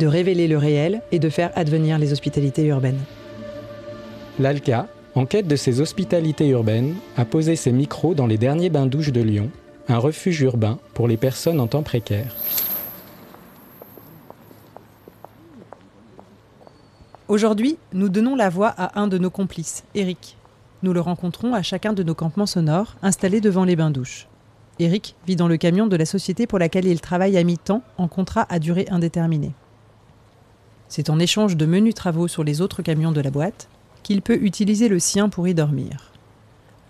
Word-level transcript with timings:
de 0.00 0.06
révéler 0.06 0.48
le 0.48 0.56
réel 0.56 1.02
et 1.12 1.18
de 1.18 1.28
faire 1.28 1.52
advenir 1.54 1.98
les 1.98 2.12
hospitalités 2.12 2.64
urbaines. 2.64 2.98
l'ALCA, 4.38 4.88
en 5.14 5.26
quête 5.26 5.46
de 5.46 5.56
ses 5.56 5.82
hospitalités 5.82 6.48
urbaines, 6.48 6.94
a 7.18 7.26
posé 7.26 7.54
ses 7.54 7.70
micros 7.70 8.14
dans 8.14 8.26
les 8.26 8.38
derniers 8.38 8.70
bains-douches 8.70 9.12
de 9.12 9.20
Lyon, 9.20 9.50
un 9.88 9.98
refuge 9.98 10.40
urbain 10.40 10.78
pour 10.94 11.06
les 11.06 11.18
personnes 11.18 11.60
en 11.60 11.66
temps 11.66 11.82
précaire. 11.82 12.34
Aujourd'hui, 17.28 17.76
nous 17.92 18.08
donnons 18.08 18.36
la 18.36 18.48
voix 18.48 18.74
à 18.78 18.98
un 18.98 19.06
de 19.06 19.18
nos 19.18 19.30
complices, 19.30 19.84
Eric. 19.94 20.38
Nous 20.82 20.94
le 20.94 21.00
rencontrons 21.00 21.52
à 21.52 21.62
chacun 21.62 21.92
de 21.92 22.02
nos 22.02 22.14
campements 22.14 22.46
sonores 22.46 22.96
installés 23.02 23.42
devant 23.42 23.64
les 23.64 23.76
bains-douches. 23.76 24.28
Eric 24.78 25.14
vit 25.26 25.36
dans 25.36 25.46
le 25.48 25.58
camion 25.58 25.86
de 25.86 25.96
la 25.96 26.06
société 26.06 26.46
pour 26.46 26.58
laquelle 26.58 26.86
il 26.86 27.02
travaille 27.02 27.36
à 27.36 27.44
mi-temps 27.44 27.82
en 27.98 28.08
contrat 28.08 28.46
à 28.48 28.58
durée 28.58 28.86
indéterminée. 28.90 29.52
C'est 30.90 31.08
en 31.08 31.20
échange 31.20 31.56
de 31.56 31.66
menus 31.66 31.94
travaux 31.94 32.26
sur 32.26 32.42
les 32.42 32.60
autres 32.60 32.82
camions 32.82 33.12
de 33.12 33.20
la 33.20 33.30
boîte 33.30 33.68
qu'il 34.02 34.22
peut 34.22 34.42
utiliser 34.42 34.88
le 34.88 34.98
sien 34.98 35.28
pour 35.28 35.46
y 35.46 35.54
dormir. 35.54 36.10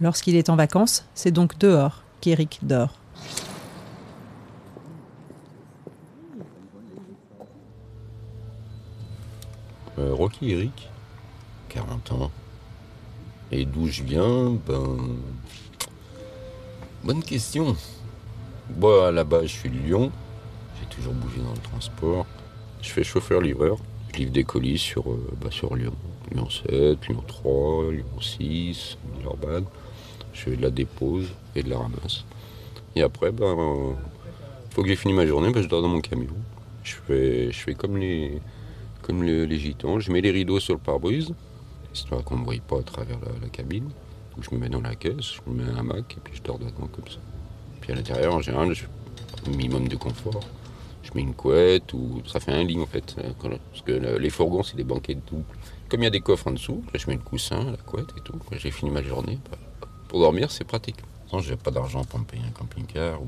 Lorsqu'il 0.00 0.36
est 0.36 0.48
en 0.48 0.56
vacances, 0.56 1.04
c'est 1.14 1.32
donc 1.32 1.58
dehors 1.58 2.02
qu'Eric 2.22 2.60
dort. 2.62 2.94
Euh, 9.98 10.14
Rocky 10.14 10.52
Eric, 10.52 10.88
40 11.68 12.12
ans. 12.12 12.30
Et 13.52 13.66
d'où 13.66 13.86
je 13.86 14.02
viens 14.02 14.52
Ben. 14.66 14.96
Bonne 17.04 17.22
question. 17.22 17.76
Bon, 18.70 19.12
base, 19.26 19.42
je 19.42 19.48
suis 19.48 19.68
de 19.68 19.76
Lyon. 19.76 20.10
J'ai 20.80 20.86
toujours 20.86 21.12
bougé 21.12 21.36
dans 21.42 21.52
le 21.52 21.58
transport. 21.58 22.24
Je 22.82 22.88
fais 22.90 23.04
chauffeur-livreur. 23.04 23.78
Je 24.12 24.18
livre 24.18 24.32
des 24.32 24.44
colis 24.44 24.78
sur, 24.78 25.10
euh, 25.10 25.28
bah, 25.40 25.50
sur 25.50 25.74
Lyon. 25.76 25.92
Lyon 26.32 26.48
7, 26.48 27.08
Lyon 27.08 27.22
3, 27.26 27.92
Lyon 27.92 28.20
6, 28.20 28.98
Villeurbanne. 29.16 29.64
Je 30.32 30.40
fais 30.42 30.56
de 30.56 30.62
la 30.62 30.70
dépose 30.70 31.28
et 31.54 31.62
de 31.62 31.70
la 31.70 31.78
ramasse. 31.78 32.24
Et 32.96 33.02
après, 33.02 33.30
ben, 33.32 33.46
euh, 33.46 33.92
faut 34.70 34.82
que 34.82 34.88
j'ai 34.88 34.96
fini 34.96 35.12
ma 35.12 35.26
journée, 35.26 35.50
ben, 35.50 35.62
je 35.62 35.68
dors 35.68 35.82
dans 35.82 35.88
mon 35.88 36.00
camion. 36.00 36.34
Je 36.82 36.94
fais, 37.06 37.52
je 37.52 37.58
fais 37.58 37.74
comme 37.74 37.96
les, 37.96 38.40
comme 39.02 39.22
le- 39.22 39.44
les 39.44 39.58
gitans. 39.58 40.00
Je 40.00 40.10
mets 40.10 40.20
les 40.20 40.30
rideaux 40.30 40.60
sur 40.60 40.74
le 40.74 40.80
pare-brise, 40.80 41.34
histoire 41.94 42.24
qu'on 42.24 42.36
ne 42.36 42.40
me 42.40 42.44
voie 42.46 42.54
pas 42.66 42.78
à 42.78 42.82
travers 42.82 43.18
la, 43.42 43.48
cabine. 43.48 43.90
Je 44.40 44.54
me 44.54 44.60
mets 44.60 44.68
dans 44.68 44.80
la 44.80 44.94
caisse, 44.94 45.34
je 45.34 45.50
me 45.50 45.62
mets 45.62 45.70
un 45.70 45.76
hamac 45.76 46.16
et 46.16 46.20
puis 46.22 46.34
je 46.34 46.42
dors 46.42 46.58
dedans 46.58 46.88
comme 46.92 47.08
ça. 47.08 47.18
Puis 47.80 47.92
à 47.92 47.96
l'intérieur, 47.96 48.34
en 48.34 48.40
général, 48.40 48.72
je 48.72 48.84
un 49.46 49.50
minimum 49.50 49.88
de 49.88 49.96
confort. 49.96 50.40
Je 51.02 51.10
mets 51.14 51.22
une 51.22 51.34
couette 51.34 51.92
ou 51.94 52.22
ça 52.26 52.40
fait 52.40 52.52
un 52.52 52.62
lit 52.62 52.78
en 52.80 52.86
fait. 52.86 53.16
euh, 53.18 53.32
Parce 53.70 53.82
que 53.84 53.92
le- 53.92 54.18
les 54.18 54.30
fourgons, 54.30 54.62
c'est 54.62 54.76
des 54.76 54.84
banquettes 54.84 55.24
doubles. 55.28 55.44
Comme 55.88 56.00
il 56.02 56.04
y 56.04 56.06
a 56.06 56.10
des 56.10 56.20
coffres 56.20 56.46
en 56.48 56.52
dessous, 56.52 56.84
là, 56.92 57.00
je 57.02 57.06
mets 57.08 57.16
le 57.16 57.22
coussin, 57.22 57.64
la 57.70 57.76
couette 57.78 58.10
et 58.16 58.20
tout. 58.20 58.38
J'ai 58.52 58.70
fini 58.70 58.90
ma 58.90 59.02
journée, 59.02 59.38
bah, 59.50 59.56
pour 60.08 60.20
dormir, 60.20 60.50
c'est 60.50 60.64
pratique. 60.64 60.98
Sans, 61.30 61.38
j'ai 61.40 61.56
pas 61.56 61.70
d'argent 61.70 62.04
pour 62.04 62.18
me 62.18 62.24
payer 62.24 62.42
un 62.46 62.50
camping-car. 62.50 63.18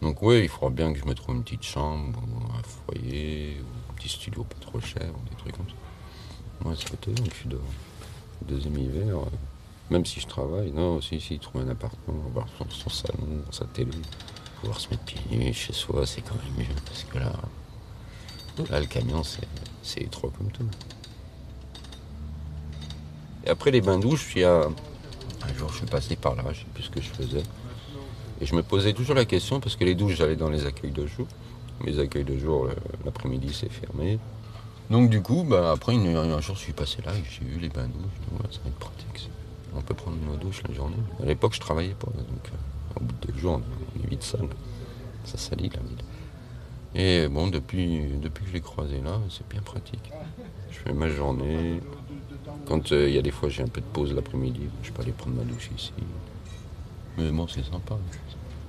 Donc 0.00 0.22
oui, 0.22 0.40
il 0.42 0.48
faudra 0.48 0.70
bien 0.70 0.92
que 0.92 0.98
je 0.98 1.04
me 1.04 1.14
trouve 1.14 1.34
une 1.36 1.42
petite 1.42 1.62
chambre 1.64 2.20
ou 2.22 2.52
un 2.58 2.62
foyer 2.62 3.56
ou 3.60 3.90
un 3.90 3.94
petit 3.94 4.08
studio 4.08 4.44
pas 4.44 4.56
trop 4.60 4.80
cher 4.80 5.10
ou 5.10 5.28
des 5.28 5.36
trucs 5.36 5.56
comme 5.56 5.66
ça. 5.68 6.68
Ouais, 6.68 6.74
c'est 6.78 6.92
étonnant 6.94 7.24
que 7.26 7.34
je 7.34 7.40
suis 7.40 7.48
dehors. 7.48 7.62
Deuxième 8.46 8.78
hiver, 8.78 9.16
euh, 9.18 9.24
même 9.90 10.04
si 10.04 10.20
je 10.20 10.26
travaille, 10.26 10.70
non, 10.70 11.00
si, 11.00 11.20
si, 11.20 11.38
trouver 11.38 11.64
un 11.64 11.68
appartement, 11.70 12.22
son, 12.58 12.68
son 12.70 12.90
salon, 12.90 13.42
sa 13.50 13.64
télé, 13.66 13.90
pouvoir 14.60 14.80
se 14.80 14.88
mettre 14.90 15.04
pieds 15.04 15.20
nus 15.30 15.52
chez 15.52 15.72
soi, 15.72 16.06
c'est 16.06 16.22
quand 16.22 16.34
même 16.34 16.66
mieux. 16.66 16.74
Parce 16.86 17.04
que 17.04 17.18
là, 17.18 17.32
là 18.70 18.80
le 18.80 18.86
camion, 18.86 19.22
c'est, 19.24 20.02
étroit 20.02 20.30
comme 20.36 20.50
tout. 20.50 20.64
Et 23.44 23.50
après 23.50 23.70
les 23.70 23.80
bains-douches, 23.80 24.32
il 24.36 24.42
y 24.42 24.44
a. 24.44 24.68
Un 25.40 25.54
jour, 25.54 25.70
je 25.70 25.76
suis 25.78 25.86
passé 25.86 26.16
par 26.16 26.34
là, 26.34 26.42
je 26.52 26.58
sais 26.58 26.66
plus 26.74 26.82
ce 26.82 26.90
que 26.90 27.00
je 27.00 27.10
faisais. 27.10 27.42
Et 28.40 28.46
je 28.46 28.54
me 28.54 28.62
posais 28.62 28.92
toujours 28.92 29.14
la 29.14 29.24
question, 29.24 29.60
parce 29.60 29.76
que 29.76 29.84
les 29.84 29.94
douches, 29.94 30.16
j'allais 30.16 30.36
dans 30.36 30.50
les 30.50 30.66
accueils 30.66 30.90
de 30.90 31.06
jour. 31.06 31.26
Mes 31.84 31.98
accueils 32.00 32.24
de 32.24 32.36
jour, 32.36 32.64
le- 32.66 32.76
l'après-midi, 33.04 33.52
c'est 33.54 33.70
fermé. 33.70 34.18
Donc 34.90 35.10
du 35.10 35.22
coup, 35.22 35.44
bah, 35.44 35.70
après, 35.72 35.94
un 35.94 36.40
jour, 36.40 36.56
je 36.56 36.60
suis 36.60 36.72
passé 36.72 37.02
là 37.02 37.12
et 37.14 37.22
j'ai 37.30 37.44
vu 37.44 37.60
les 37.60 37.68
bains-douches. 37.68 38.10
Je 38.16 38.36
dis, 38.36 38.42
ouais, 38.42 38.48
ça 38.50 38.58
va 38.64 38.70
être 38.70 38.78
pratique. 38.78 39.30
On 39.74 39.80
peut 39.82 39.94
prendre 39.94 40.16
nos 40.26 40.36
douches 40.36 40.62
la 40.68 40.74
journée. 40.74 40.96
À 41.22 41.26
l'époque, 41.26 41.54
je 41.54 41.60
travaillais 41.60 41.94
pas. 41.94 42.06
Donc 42.06 42.46
euh, 42.46 42.96
au 42.96 43.00
bout 43.00 43.14
de 43.20 43.32
deux 43.32 43.38
jours, 43.38 43.60
on 43.60 44.04
est 44.04 44.08
vite 44.08 44.22
sale. 44.22 44.48
Ça 45.24 45.38
salit 45.38 45.70
la 45.70 45.80
ville. 45.80 46.04
Et 46.94 47.28
bon, 47.28 47.48
depuis, 47.48 48.02
que 48.22 48.40
je 48.46 48.52
l'ai 48.52 48.60
croisé 48.60 49.00
là, 49.00 49.20
c'est 49.30 49.46
bien 49.48 49.60
pratique. 49.60 50.10
Je 50.70 50.78
fais 50.78 50.92
ma 50.92 51.08
journée. 51.08 51.80
Quand 52.66 52.92
euh, 52.92 53.08
il 53.08 53.14
y 53.14 53.18
a 53.18 53.22
des 53.22 53.30
fois, 53.30 53.48
j'ai 53.48 53.62
un 53.62 53.68
peu 53.68 53.80
de 53.80 53.86
pause 53.86 54.12
l'après-midi, 54.14 54.68
je 54.82 54.90
peux 54.90 55.02
aller 55.02 55.12
prendre 55.12 55.36
ma 55.36 55.44
douche 55.44 55.70
ici. 55.76 55.92
Mais 57.16 57.30
bon, 57.30 57.46
c'est 57.46 57.64
sympa. 57.64 57.96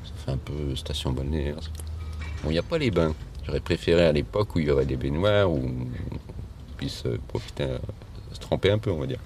Ça 0.04 0.12
fait 0.26 0.32
un 0.32 0.38
peu 0.38 0.76
station 0.76 1.12
balnéaire. 1.12 1.56
Bon, 2.44 2.50
il 2.50 2.54
n'y 2.54 2.60
a 2.60 2.64
pas 2.64 2.78
les 2.78 2.92
bains. 2.92 3.14
J'aurais 3.46 3.60
préféré 3.60 4.06
à 4.06 4.12
l'époque 4.12 4.56
où 4.56 4.60
il 4.60 4.68
y 4.68 4.72
aurait 4.72 4.86
des 4.86 4.98
baignoires, 4.98 5.50
où 5.52 5.58
on 5.58 6.76
puisse 6.78 7.04
euh, 7.06 7.18
profiter, 7.28 7.64
euh, 7.64 7.78
se 8.34 8.40
tremper 8.40 8.72
un 8.72 8.78
peu, 8.78 8.92
on 8.92 9.00
va 9.00 9.08
dire. 9.08 9.20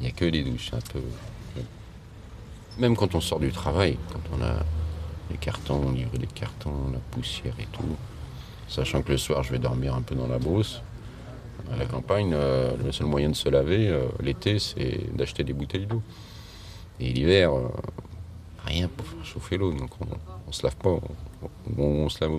Il 0.00 0.04
n'y 0.04 0.08
a 0.08 0.12
que 0.12 0.24
les 0.24 0.42
douches, 0.42 0.72
un 0.72 0.78
peu. 0.92 1.00
Même 2.78 2.96
quand 2.96 3.14
on 3.14 3.20
sort 3.20 3.40
du 3.40 3.50
travail, 3.52 3.96
quand 4.12 4.20
on 4.38 4.42
a 4.42 4.54
les 5.30 5.38
cartons, 5.38 5.80
on 5.86 5.92
livre 5.92 6.10
les 6.20 6.26
cartons, 6.26 6.90
la 6.92 6.98
poussière 7.10 7.54
et 7.58 7.66
tout. 7.72 7.96
Sachant 8.68 9.00
que 9.02 9.12
le 9.12 9.18
soir, 9.18 9.42
je 9.42 9.52
vais 9.52 9.58
dormir 9.58 9.94
un 9.94 10.02
peu 10.02 10.14
dans 10.14 10.26
la 10.26 10.38
brousse. 10.38 10.82
À 11.72 11.76
la 11.76 11.86
campagne, 11.86 12.32
euh, 12.34 12.72
le 12.84 12.92
seul 12.92 13.06
moyen 13.06 13.30
de 13.30 13.34
se 13.34 13.48
laver 13.48 13.88
euh, 13.88 14.04
l'été, 14.20 14.58
c'est 14.58 15.14
d'acheter 15.16 15.42
des 15.42 15.52
bouteilles 15.54 15.86
d'eau. 15.86 16.02
Et 17.00 17.12
l'hiver, 17.12 17.54
euh, 17.56 17.68
rien 18.66 18.88
pour 18.88 19.06
faire 19.06 19.24
chauffer 19.24 19.56
l'eau. 19.56 19.72
Donc 19.72 19.90
on, 20.00 20.06
on 20.46 20.52
se 20.52 20.62
lave 20.62 20.76
pas. 20.76 20.90
On, 20.90 21.00
on- 21.78 21.82
on 22.04 22.08
se 22.08 22.22
lave, 22.22 22.32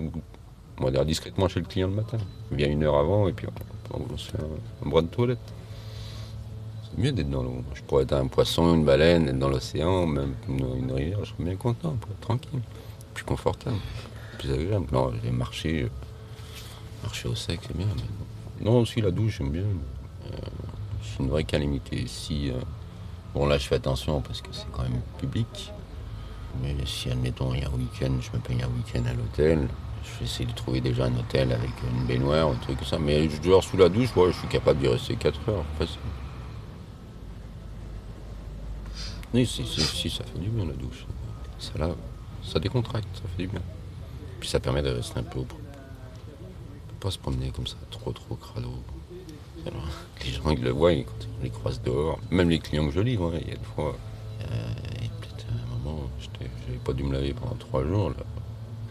on 0.80 0.90
va 0.90 1.04
discrètement 1.04 1.48
chez 1.48 1.60
le 1.60 1.66
client 1.66 1.88
le 1.88 1.94
matin. 1.94 2.18
On 2.52 2.54
vient 2.56 2.68
une 2.68 2.84
heure 2.84 2.96
avant 2.96 3.26
et 3.28 3.32
puis 3.32 3.46
on, 3.92 4.16
se 4.16 4.30
fait 4.30 4.38
un 4.84 4.88
bras 4.88 5.02
de 5.02 5.08
toilette. 5.08 5.38
C'est 6.90 7.02
mieux 7.02 7.12
d'être 7.12 7.30
dans 7.30 7.42
l'eau. 7.42 7.62
Je 7.74 7.82
pourrais 7.82 8.04
être 8.04 8.14
un 8.14 8.26
poisson, 8.26 8.74
une 8.74 8.84
baleine, 8.84 9.28
être 9.28 9.38
dans 9.38 9.48
l'océan, 9.48 10.06
même 10.06 10.34
une, 10.48 10.92
rivière, 10.92 11.18
je 11.24 11.30
serais 11.30 11.44
bien 11.44 11.56
content, 11.56 11.96
tranquille. 12.20 12.60
Plus 13.14 13.24
confortable, 13.24 13.76
plus 14.38 14.52
agréable. 14.52 14.86
Non, 14.92 15.12
les 15.22 15.30
marchés, 15.30 15.82
euh, 15.82 15.88
marcher 17.02 17.28
au 17.28 17.34
sec, 17.34 17.60
c'est 17.66 17.76
bien. 17.76 17.86
non. 17.86 18.70
Non, 18.70 18.80
aussi 18.80 19.00
la 19.00 19.10
douche, 19.10 19.38
j'aime 19.38 19.50
bien. 19.50 19.62
Euh, 19.62 20.36
c'est 21.02 21.22
une 21.22 21.30
vraie 21.30 21.44
calamité. 21.44 22.04
Si, 22.06 22.50
euh, 22.50 22.54
bon, 23.34 23.46
là, 23.46 23.58
je 23.58 23.66
fais 23.66 23.76
attention 23.76 24.20
parce 24.20 24.40
que 24.40 24.48
c'est 24.52 24.70
quand 24.72 24.82
même 24.82 25.00
public. 25.18 25.72
Mais 26.62 26.74
si, 26.86 27.10
admettons, 27.10 27.54
il 27.54 27.60
y 27.60 27.64
a 27.64 27.68
un 27.68 27.72
week-end, 27.72 28.12
je 28.20 28.36
me 28.36 28.42
paye 28.42 28.62
un 28.62 28.68
week-end 28.68 29.08
à 29.08 29.14
l'hôtel, 29.14 29.68
je 30.02 30.18
vais 30.18 30.24
essayer 30.24 30.46
de 30.46 30.54
trouver 30.54 30.80
déjà 30.80 31.04
un 31.04 31.16
hôtel 31.16 31.52
avec 31.52 31.70
une 31.82 32.06
baignoire, 32.06 32.48
un 32.48 32.54
truc 32.56 32.78
comme 32.78 32.86
ça. 32.86 32.98
Mais 32.98 33.28
je 33.28 33.60
sous 33.60 33.76
la 33.76 33.88
douche, 33.88 34.10
je 34.16 34.32
suis 34.32 34.48
capable 34.48 34.80
d'y 34.80 34.88
rester 34.88 35.14
4 35.14 35.48
heures. 35.48 35.64
Oui, 39.34 39.46
si, 39.46 39.64
si, 39.66 39.80
si, 39.82 40.10
ça 40.10 40.24
fait 40.24 40.38
du 40.38 40.48
bien 40.48 40.64
la 40.64 40.72
douche. 40.72 41.06
Ça 41.58 41.72
lave, 41.78 41.96
ça 42.42 42.58
décontracte, 42.58 43.08
ça 43.14 43.22
fait 43.36 43.42
du 43.42 43.48
bien. 43.48 43.60
Puis 44.40 44.48
ça 44.48 44.60
permet 44.60 44.82
de 44.82 44.90
rester 44.90 45.18
un 45.18 45.22
peu 45.22 45.40
au 45.40 45.44
propre. 45.44 45.62
Pas 47.00 47.10
se 47.10 47.18
promener 47.18 47.50
comme 47.50 47.66
ça, 47.66 47.76
trop 47.90 48.12
trop 48.12 48.34
crado. 48.36 48.72
Les 50.24 50.30
gens 50.32 50.50
ils 50.50 50.62
le 50.62 50.70
voient 50.70 50.92
ils- 50.92 51.04
quand 51.04 51.26
on 51.38 51.42
les 51.42 51.50
croise 51.50 51.80
dehors, 51.82 52.18
même 52.30 52.48
les 52.48 52.58
clients 52.58 52.86
que 52.86 52.92
je 52.92 53.00
livre, 53.00 53.32
hein, 53.34 53.38
il 53.42 53.48
y 53.48 53.52
a 53.52 53.56
des 53.56 53.64
fois. 53.74 53.94
euh, 54.42 54.72
peut-être 55.20 55.46
à 55.50 55.52
un 55.54 55.78
moment, 55.84 56.08
j'avais 56.40 56.78
pas 56.78 56.92
dû 56.92 57.02
me 57.02 57.12
laver 57.12 57.34
pendant 57.34 57.56
trois 57.56 57.84
jours. 57.84 58.10
Là. 58.10 58.16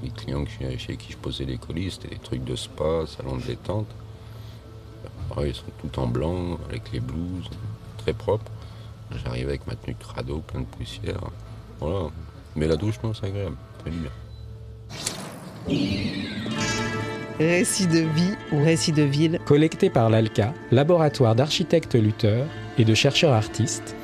Les 0.03 0.09
clients 0.09 0.43
que 0.45 0.77
chez 0.77 0.97
qui 0.97 1.13
je 1.13 1.17
posais 1.17 1.45
les 1.45 1.57
colis, 1.57 1.91
c'était 1.91 2.09
des 2.09 2.19
trucs 2.19 2.43
de 2.43 2.55
spa, 2.55 3.05
salon 3.07 3.37
de 3.37 3.43
détente. 3.43 3.87
Ouais, 5.35 5.49
ils 5.49 5.55
sont 5.55 5.63
tout 5.81 5.99
en 5.99 6.07
blanc, 6.07 6.57
avec 6.69 6.91
les 6.91 6.99
blouses, 6.99 7.49
très 7.97 8.13
propres. 8.13 8.51
J'arrive 9.11 9.47
avec 9.47 9.65
ma 9.67 9.75
tenue 9.75 9.93
de 9.93 9.99
crado, 9.99 10.39
plein 10.39 10.61
de 10.61 10.65
poussière. 10.65 11.21
Voilà. 11.79 12.09
Mais 12.55 12.67
la 12.67 12.75
douche, 12.75 12.95
non, 13.03 13.13
c'est 13.13 13.27
agréable. 13.27 13.57
Ça 13.83 13.89
du 13.89 13.97
bien. 13.97 14.11
récits 17.39 17.87
de 17.87 17.99
vie 17.99 18.33
ou 18.51 18.63
récits 18.63 18.91
de 18.91 19.03
ville. 19.03 19.39
collectés 19.45 19.89
par 19.89 20.09
l'ALCA, 20.09 20.53
laboratoire 20.71 21.35
d'architectes 21.35 21.95
lutteurs 21.95 22.47
et 22.77 22.85
de 22.85 22.93
chercheurs 22.93 23.33
artistes, 23.33 23.95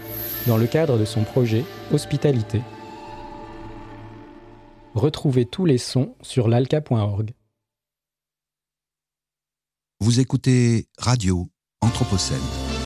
dans 0.47 0.57
le 0.57 0.67
cadre 0.67 0.97
de 0.97 1.05
son 1.05 1.23
projet 1.23 1.63
Hospitalité. 1.91 2.61
Retrouvez 4.94 5.45
tous 5.45 5.65
les 5.65 5.79
sons 5.79 6.15
sur 6.21 6.47
l'alca.org. 6.47 7.33
Vous 10.00 10.19
écoutez 10.19 10.88
Radio 10.97 11.50
Anthropocène. 11.81 12.73